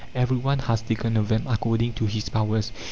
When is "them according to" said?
1.27-2.07